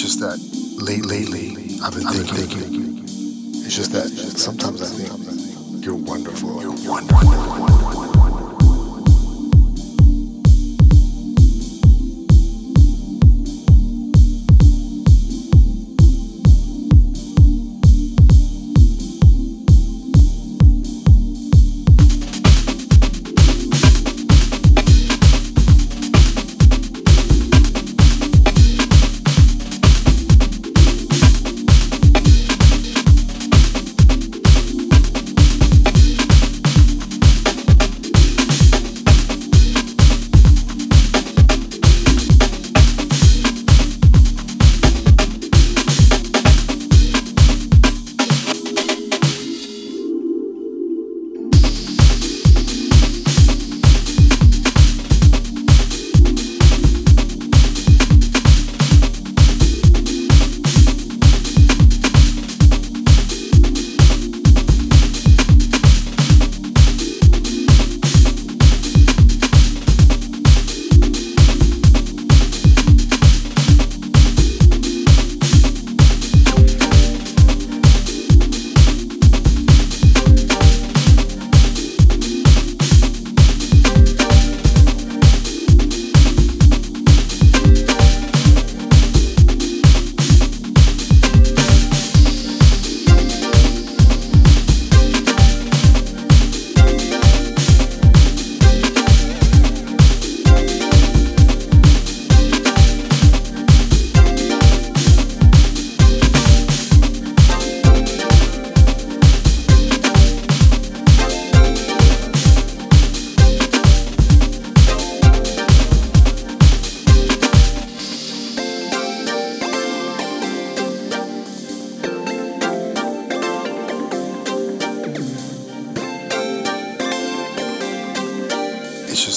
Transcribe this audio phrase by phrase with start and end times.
[0.00, 0.38] It's just that
[0.80, 3.02] late, lately, I've been thinking.
[3.66, 6.62] It's just that sometimes I think you're wonderful.
[6.62, 8.17] You're wonderful.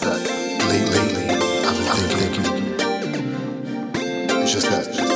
[0.00, 0.20] That
[0.68, 1.24] late, lately,
[1.64, 2.48] I've been thinking.
[4.42, 5.07] It's just that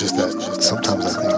[0.00, 1.29] just that sometimes I think.